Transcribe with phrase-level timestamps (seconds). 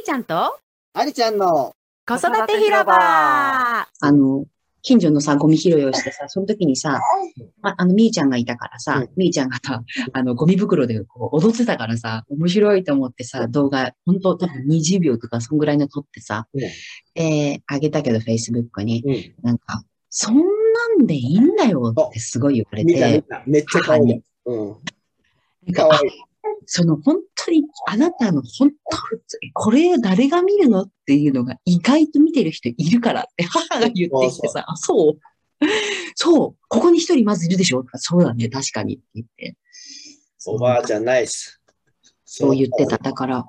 [0.00, 0.58] ーちゃんと？
[0.92, 1.74] ありちゃんの
[2.06, 4.44] 子育て広場あの、
[4.82, 7.00] 近所のさ、ゴミ拾いをしてさ、 その時にさ、
[7.62, 9.82] ああの、みーちゃんがいたからさ、うんみーちゃんがさ、
[10.12, 16.62] あの、ゴミ袋でこう踊ってたからさ、面白いと思ってさ、動画、ほんと多分20秒とかそんぐらいの撮ってさ、うん
[17.22, 19.34] えー、あげたけど、Facebook に、うん。
[19.42, 20.42] なんか、そんな
[21.02, 23.42] んでいいんだよってすごい言われ見た見て、た。
[23.46, 24.22] めっちゃ可愛い。
[24.46, 24.68] うん。
[24.68, 26.10] なんか、あ可愛い。
[26.66, 28.98] その本当に、あなたの本当、
[29.54, 35.18] これ誰が見るのっていうのが意外と見てる人いるからって 母が言ってきてさ、あそう
[36.14, 39.56] そうここに一人まずいるでしょそうだね、確かにって言って。
[40.46, 41.60] おばあちゃんナイス。
[42.32, 42.96] そう言ってた。
[42.96, 43.44] だから、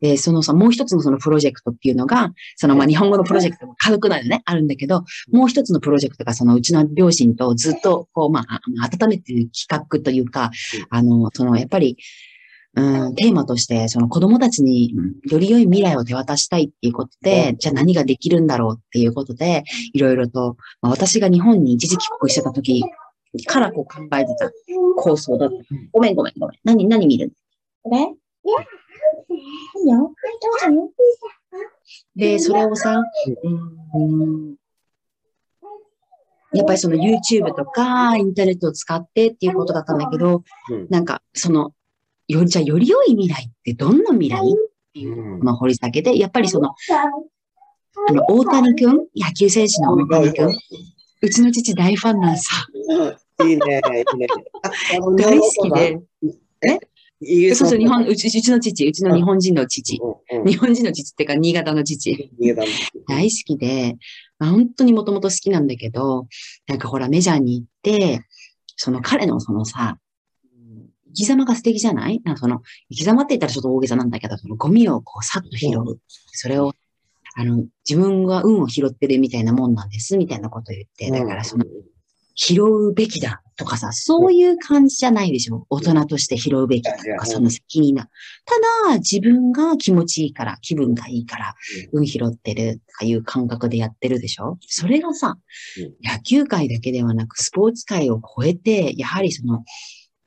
[0.00, 11.96] で、そのさ、もう一つのそのプロジェクトっていうのが、そのまあ日本語のプロジェクトも家族内でね、あるんだけど、もう一つのプロジェクトがそのうちの両親とずっとこう、まあ、あ温めてる企画というかうん、あの、そのやっぱり、
[12.76, 22.84] うん、テーマとして、その子供たちにより良い未来を手渡したいっていうことで、じゃあ何ができるんだろうっていうことで、いろいろと、まあ、私が日本に一時帰国してた時
[23.46, 24.50] からこう考えてた
[24.96, 25.56] 構想だった。
[25.92, 26.58] ごめんごめんごめん。
[26.64, 27.32] 何、何見る
[27.82, 28.16] こ。
[32.14, 33.02] で、それをさ、
[33.94, 34.56] うん、
[36.52, 41.72] やっぱりその YouTube とかインターネットを使ってっていうことだったんだけど、うんなんかその、
[42.28, 44.42] より、じゃあより良い未来ってどんな未来っ
[44.92, 45.40] ていううん。
[45.40, 46.74] のを掘り下げて、やっぱりその、
[48.08, 50.56] あの、大谷くん、野球選手の大谷くん、
[51.22, 52.66] うちの父大ファンなんさ、
[53.44, 54.26] いいね、いいね。
[54.62, 54.70] あ
[55.16, 56.00] 大好きで、
[57.20, 57.66] イギリスの。
[57.66, 60.40] そうそう、日本、うち、うちの父、うちの日本人の父、うん。
[60.40, 60.46] うん。
[60.46, 62.30] 日本人の父っていうか、新潟の父。
[62.40, 62.70] 逃げたんだ
[63.08, 63.96] 大好きで、
[64.38, 66.26] まあ、本当にもともと好きなんだけど、
[66.66, 68.20] なんかほらメジャーに行って、
[68.76, 69.98] その彼のそのさ、
[71.16, 72.20] き様が素敵じゃない？
[72.24, 76.00] なんかその、生き様って言ったらちょっと大げさなんだけど、そのゴミをこうさっと拾う。
[76.32, 76.72] それを、
[77.36, 81.64] あの、自分が運を拾ってるみたいなもんなんです、みたいなことを言って、だからその、
[82.38, 85.66] 拾うべきだとかさ、そういう感じじゃないでしょ？
[85.70, 88.10] 大人として拾うべきだとか、その責任だ。
[88.84, 91.54] ただ、自分が気持ちいいから、気分がいいから、
[91.92, 94.58] 運拾ってるとかいう感覚でやってるでしょ？
[94.66, 95.38] それがさ
[95.78, 99.64] うん、野球界だけではなく、スポーツ界を超えて、やはりその、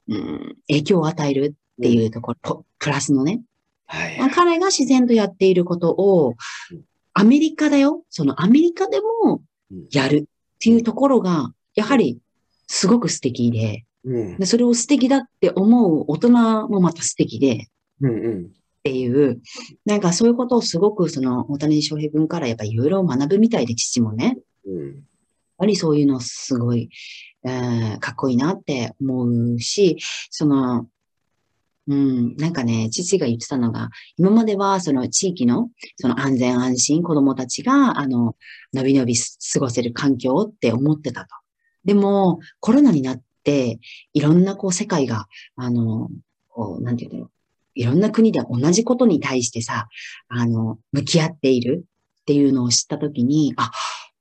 [0.10, 3.42] うん、影響を与えるっていうところ、ポプラスのね、
[3.86, 6.36] はいまあ彼が自然とやっていることを
[6.72, 6.82] うん、
[7.14, 8.04] アメリカだよ。
[8.10, 9.42] そのアメリカでも
[9.92, 12.20] やるっていうところが、やはり
[12.68, 14.38] すごく素敵で、うん。
[14.38, 16.30] でそれを素敵だって思う大人
[16.68, 17.68] もまた素敵で、
[18.02, 18.46] うんうん。
[18.46, 19.42] っていう、
[19.86, 24.38] なんかそういうことをすごくその大谷翔平君からやっぱりいろいろ学ぶみたいで、父もね。
[24.66, 25.04] うん
[25.60, 26.90] ぱりそういうのすごい、
[27.46, 29.98] えーかっこいいなって思うし、
[30.30, 30.88] その、
[31.88, 38.36] うん、なんかね、父が言ってたのが、今まではその地域のその安全安心、子供たちが、あの、
[38.74, 41.28] のびのび過ごせる環境って思ってたと。
[41.86, 43.80] でも、コロナになって、
[44.14, 46.10] いろんなこう世界が、あの、
[46.50, 47.32] こう、なんていうんだろう。
[47.74, 49.88] いろんな国で同じことに対してさ、
[50.28, 51.86] あの、向き合っている
[52.22, 53.72] っていうのを知ったときに、あ、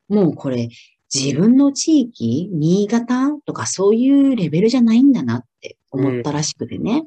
[0.09, 0.70] もうこれ、
[1.13, 7.05] 自分の地域、新潟とかそういうレベルじゃないんだなって思ったらしくてね。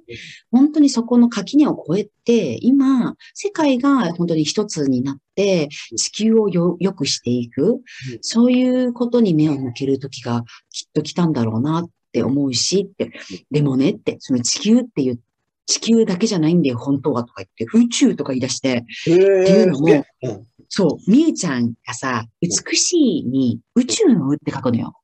[0.51, 7.81] 本当にそこの垣根を越えて、今、世界が本当に一つになって、地球をよ良くしていく、
[8.21, 13.11] そういうことに目を向ける時がきっと来たんだろうなって思うし、って。
[13.51, 15.19] でもねって、その地球っていう、
[15.67, 24.95] 地球だけじゃないんだよ、本当はとか言って、宇宙とか言い出して、っていうのもうんそう、みゆちゃんがさ、美しいに宇宙の宇って書くのよ。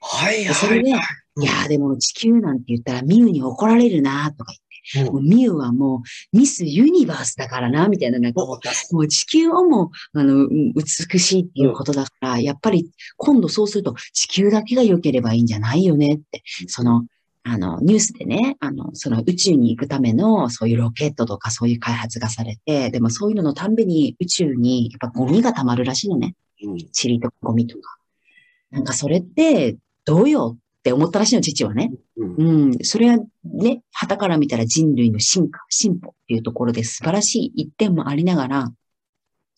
[0.00, 1.44] はいでそれで、いはい。
[1.44, 4.52] やーでも地球なんて言ったらみゆに怒られるなとか
[4.94, 8.60] 言って、もうみゆはもうミスユニバースだからな、みたいな、なんかも
[9.00, 17.06] う地球をも、あの、うん美しいっていうことだから、やっぱり今度そうすると地球だけが良ければいいんじゃないよねって、その、
[17.42, 26.34] あの、ニュースでね、あの、その宇宙に行くためのそういうロケットとかそういう開発がされて、でもそういうののたんびに宇宙にやっぱゴミが溜まるらしいのね。
[26.62, 27.96] うん塵とかゴミとか。
[28.70, 31.92] なんかそれってどうよって思ったらしいの、父はね。
[32.16, 32.78] うんうん。
[32.82, 38.72] それはね、旗から見たら人類の進化、進歩っていうところで素晴らしい一点もありながら、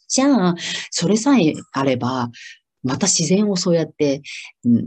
[0.08, 0.54] じゃあ、
[0.90, 2.30] それさえあれば、
[2.82, 4.22] また自然をそうやって、
[4.64, 4.84] うん、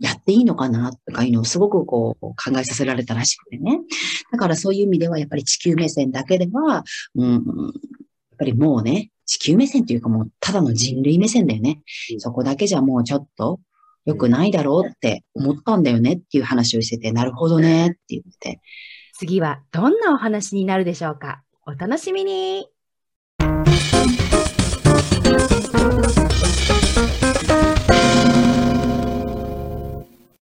[0.00, 3.80] やっていいのかなとかいうのをすごくこう考えさせられたらしくてね。
[4.32, 7.42] だからそういう意味ではやっぱり地球目線だけでは、うん、やっ
[8.38, 11.82] ぱりもうね、地球目線というかもうただの人類目線だよね。
[12.18, 13.60] そこだけじゃもうちょっと
[14.06, 18.60] 良くないだろうって思ったんだよねっていう話をしてて、なるほどねって言って。
[19.18, 22.66] 次はどんなお話になるでしょうかお楽しみに。